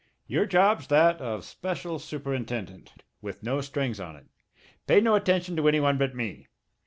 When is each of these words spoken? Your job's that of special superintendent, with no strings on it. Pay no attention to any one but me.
Your 0.25 0.47
job's 0.47 0.87
that 0.87 1.17
of 1.21 1.45
special 1.45 1.99
superintendent, 1.99 2.91
with 3.21 3.43
no 3.43 3.61
strings 3.61 3.99
on 3.99 4.15
it. 4.15 4.25
Pay 4.87 4.99
no 4.99 5.13
attention 5.13 5.55
to 5.57 5.67
any 5.67 5.79
one 5.79 5.99
but 5.99 6.15
me. 6.15 6.47